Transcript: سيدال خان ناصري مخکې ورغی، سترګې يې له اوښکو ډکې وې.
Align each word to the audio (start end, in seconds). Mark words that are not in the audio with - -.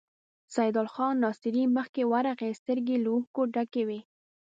سيدال 0.53 0.87
خان 0.93 1.13
ناصري 1.23 1.63
مخکې 1.77 2.01
ورغی، 2.13 2.51
سترګې 2.61 2.95
يې 2.97 3.01
له 3.03 3.09
اوښکو 3.15 3.41
ډکې 3.53 3.83
وې. 3.87 3.99